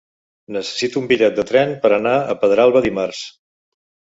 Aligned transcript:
Necessito 0.55 0.99
un 1.01 1.09
bitllet 1.11 1.35
de 1.41 1.45
tren 1.51 1.75
per 1.83 1.91
anar 1.99 2.15
a 2.33 2.37
Pedralba 2.45 2.83
dimarts. 2.87 3.25